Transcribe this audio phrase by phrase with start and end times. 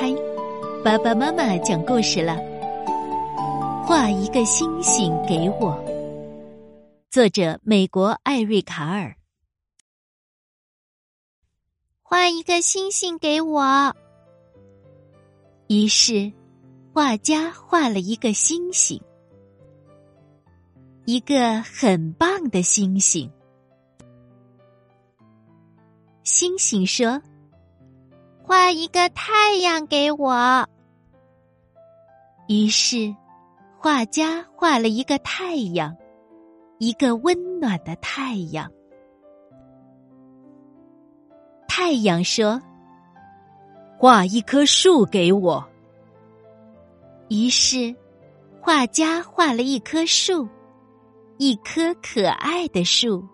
[0.00, 0.10] 开，
[0.82, 2.38] 爸爸妈妈讲故事了。
[3.84, 5.78] 画一个星星给我。
[7.10, 9.14] 作者：美国艾瑞卡尔。
[12.00, 13.94] 画一个星星给我。
[15.68, 16.32] 于是，
[16.94, 18.98] 画家画了一个星星，
[21.04, 23.30] 一个很棒的星星。
[26.22, 27.20] 星星说。
[28.50, 30.66] 画一个太阳给我。
[32.48, 33.14] 于是，
[33.78, 35.96] 画家画了一个太阳，
[36.78, 38.68] 一个温暖的太阳。
[41.68, 42.60] 太阳说
[43.96, 45.64] ：“画一棵树给我。”
[47.30, 47.94] 于是，
[48.60, 50.48] 画家画了一棵树，
[51.38, 53.24] 一棵可爱的树。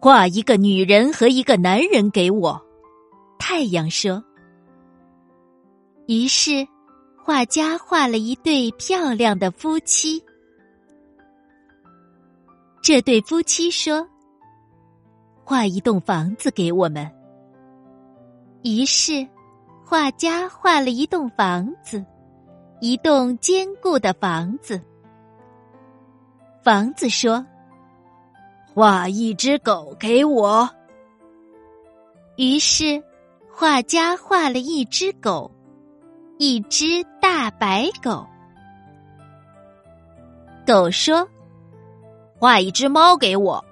[0.00, 2.58] 画一个女人和一个男人给我。
[3.44, 4.22] 太阳说
[6.06, 6.64] ：“于是，
[7.20, 10.24] 画家画了一对漂亮的夫妻。
[12.80, 14.08] 这对夫妻说
[15.42, 17.10] ：‘画一栋房子给我们。’
[18.62, 19.26] 于是，
[19.84, 22.02] 画家画了一栋房子，
[22.80, 24.80] 一栋坚固的房子。
[26.62, 27.44] 房子说
[28.72, 30.70] ：‘画一只狗给我。’
[32.38, 33.02] 于是。”
[33.62, 35.48] 画家画了一只狗，
[36.36, 36.84] 一只
[37.20, 38.26] 大白狗。
[40.66, 41.24] 狗说
[42.40, 43.64] ：“画一只猫给我。”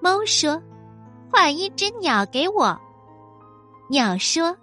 [0.00, 0.58] 猫说
[1.30, 2.74] ：“画一只鸟给我。”
[3.90, 4.56] 鸟说：“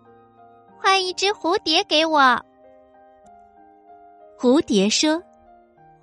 [0.81, 2.43] 画一只蝴蝶给我。”
[4.35, 5.21] 蝴蝶说：“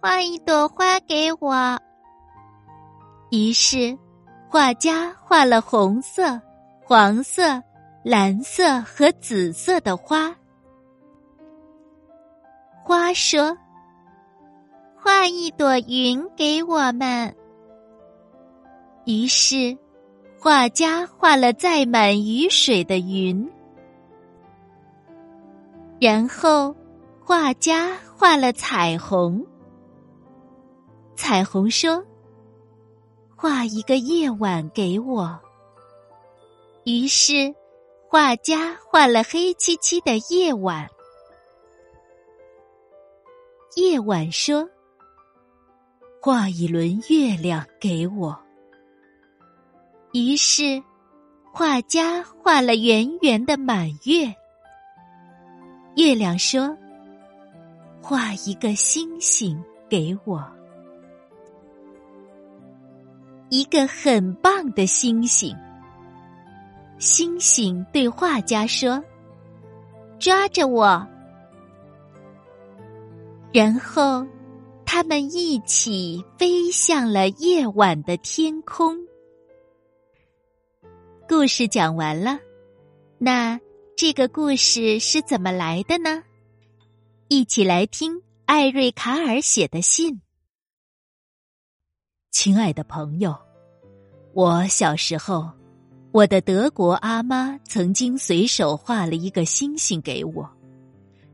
[0.00, 1.76] 画一朵花给我。”
[3.32, 3.98] 于是，
[4.48, 6.40] 画家画了红色、
[6.84, 7.60] 黄色。
[8.04, 10.36] 蓝色和紫色的花。
[12.82, 13.56] 花说
[14.94, 17.34] ：“画一朵云给我们。”
[19.06, 19.74] 于是，
[20.38, 23.50] 画家画了载满雨水的云。
[25.98, 26.76] 然后，
[27.24, 29.42] 画家画了彩虹。
[31.16, 32.04] 彩虹说
[33.34, 35.40] ：“画一个夜晚给我。”
[36.84, 37.54] 于是。
[38.14, 40.88] 画家画了黑漆漆的夜晚。
[43.74, 44.68] 夜晚说
[46.22, 48.40] ：“画一轮月亮给我。”
[50.14, 50.80] 于是，
[51.52, 54.32] 画家画了圆圆的满月。
[55.96, 56.72] 月亮说
[58.00, 60.40] ：“画一个星星给我，
[63.48, 65.52] 一个很棒的星星。”
[67.04, 69.04] 星星对画家说
[70.18, 71.06] ：“抓着我。”
[73.52, 74.26] 然后，
[74.86, 78.96] 他们一起飞向了夜晚的天空。
[81.28, 82.38] 故事讲完了，
[83.18, 83.60] 那
[83.94, 86.22] 这个故事是怎么来的呢？
[87.28, 90.22] 一起来听艾瑞卡尔写的信。
[92.30, 93.36] 亲爱的朋友，
[94.32, 95.52] 我小时候。
[96.14, 100.48] 我的德国阿妈曾经随手画了一个星星给我，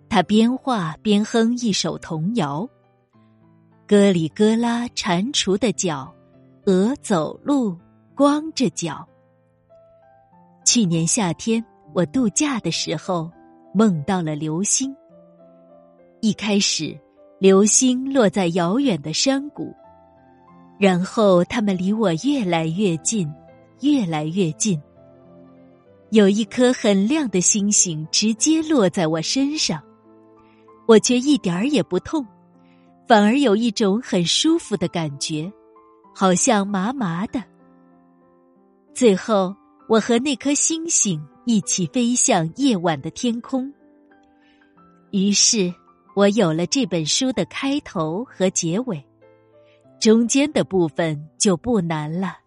[0.08, 2.66] 她边画边哼一首童谣
[3.86, 6.10] ：“咯里咯啦，蟾蜍的脚，
[6.64, 7.76] 鹅走路
[8.14, 9.06] 光着脚。”
[10.64, 11.62] 去年夏天
[11.92, 13.30] 我度假的时候，
[13.74, 14.96] 梦到了流星。
[16.22, 16.98] 一开始，
[17.38, 19.76] 流星落在遥远的山谷，
[20.78, 23.30] 然后它们离我越来越近。
[23.80, 24.80] 越来越近，
[26.10, 29.82] 有一颗很亮的星星直接落在我身上，
[30.86, 32.26] 我却一点儿也不痛，
[33.08, 35.50] 反而有一种很舒服的感觉，
[36.14, 37.42] 好像麻麻的。
[38.92, 39.54] 最后，
[39.88, 43.72] 我和那颗星星一起飞向夜晚的天空。
[45.10, 45.72] 于是
[46.14, 49.02] 我有了这本书的开头和结尾，
[50.00, 52.39] 中间的部分就不难了。